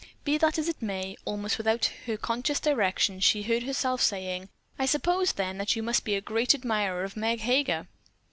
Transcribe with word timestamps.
Be 0.23 0.39
that 0.39 0.57
as 0.57 0.67
it 0.67 0.81
may, 0.81 1.15
almost 1.25 1.59
without 1.59 1.91
her 2.07 2.17
conscious 2.17 2.59
direction 2.59 3.19
she 3.19 3.43
heard 3.43 3.61
herself 3.61 4.01
saying: 4.01 4.49
"I 4.79 4.87
suppose, 4.87 5.33
then, 5.33 5.59
that 5.59 5.75
you 5.75 5.83
must 5.83 6.05
be 6.05 6.15
a 6.15 6.21
great 6.21 6.55
admirer 6.55 7.03
of 7.03 7.15
Meg 7.15 7.41
Heger?" 7.41 7.87